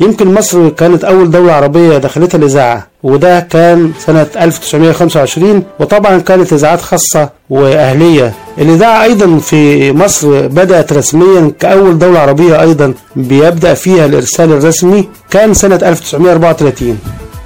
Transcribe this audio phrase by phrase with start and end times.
[0.00, 6.80] يمكن مصر كانت أول دولة عربية دخلتها الإذاعة وده كان سنة 1925 وطبعا كانت إذاعات
[6.80, 8.32] خاصة وأهلية.
[8.58, 15.54] الإذاعة أيضا في مصر بدأت رسميا كأول دولة عربية أيضا بيبدأ فيها الإرسال الرسمي كان
[15.54, 16.98] سنة 1934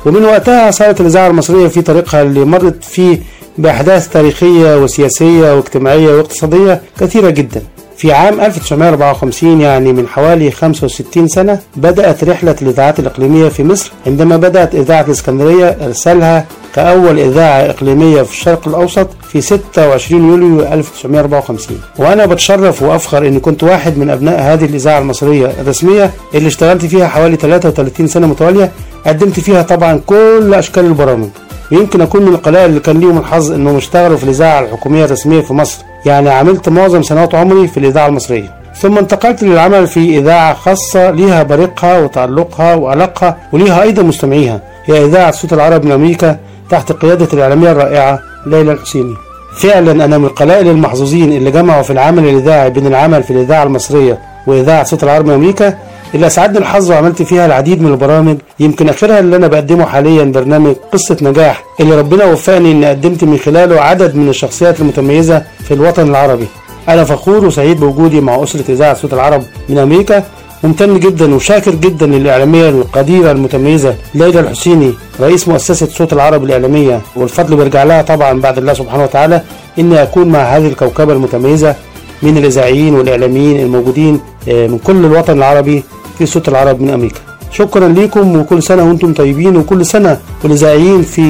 [0.06, 3.18] ومن وقتها صارت الإذاعة المصرية في طريقها اللي مرت فيه
[3.58, 7.62] بأحداث تاريخية وسياسية واجتماعية واقتصادية كثيرة جدا.
[7.96, 13.92] في عام 1954 يعني من حوالي 65 سنة بدأت رحلة الإذاعات الإقليمية في مصر.
[14.06, 21.78] عندما بدأت إذاعة الإسكندرية إرسالها كأول إذاعة إقليمية في الشرق الأوسط في 26 يوليو 1954
[21.98, 27.08] وأنا بتشرف وأفخر أني كنت واحد من أبناء هذه الإذاعة المصرية الرسمية اللي اشتغلت فيها
[27.08, 28.70] حوالي 33 سنة متوالية.
[29.06, 31.28] قدمت فيها طبعا كل أشكال البرامج.
[31.72, 35.52] ويمكن أكون من القلائل اللي كان ليهم الحظ أنهم اشتغلوا في الإذاعة الحكومية الرسمية في
[35.52, 35.78] مصر.
[36.06, 38.54] يعني عملت معظم سنوات عمري في الإذاعة المصرية.
[38.80, 44.60] ثم انتقلت للعمل في إذاعة خاصة ليها بريقها وتألقها وعلاقها وليها أيضا مستمعيها.
[44.84, 46.38] هي إذاعة صوت العرب من أمريكا
[46.70, 49.14] تحت قيادة الإعلامية الرائعة ليلى الحسيني.
[49.56, 54.18] فعلا أنا من القلائل المحظوظين اللي جمعوا في العمل الإذاعي بين العمل في الإذاعة المصرية
[54.46, 55.78] وإذاعة صوت العرب من أمريكا
[56.14, 58.36] اللي أسعدني الحظ وعملت فيها العديد من البرامج.
[58.60, 63.38] يمكن آخرها اللي أنا بقدمه حاليا برنامج قصة نجاح اللي ربنا وفقني إني قدمت من
[63.38, 66.46] خلاله عدد من الشخصيات المتميزة في الوطن العربي.
[66.88, 70.24] أنا فخور وسعيد بوجودي مع أسرة إذاعة صوت العرب من أمريكا.
[70.64, 77.00] ممتن جدا وشاكر جدا للإعلامية القديرة المتميزة ليلى الحسيني رئيس مؤسسة صوت العرب الإعلامية.
[77.16, 79.42] والفضل بيرجع لها طبعا بعد الله سبحانه وتعالى
[79.78, 81.74] إني أكون مع هذه الكوكبة المتميزة
[82.22, 85.82] من الإذاعيين والإعلاميين الموجودين من كل الوطن العربي.
[86.18, 87.20] في صوت العرب من أمريكا.
[87.50, 91.22] شكرا لكم وكل سنة وأنتم طيبين وكل سنة والإذاعيين في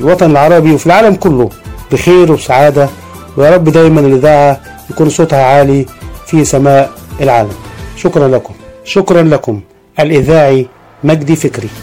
[0.00, 1.50] الوطن العربي وفي العالم كله
[1.92, 2.88] بخير وسعادة.
[3.36, 5.86] ويا رب دايما الإذاعة يكون صوتها عالي
[6.26, 7.52] في سماء العالم.
[7.96, 8.54] شكرا لكم.
[8.84, 9.60] شكرا لكم.
[10.00, 10.66] الإذاعي
[11.04, 11.68] مجدي فكري.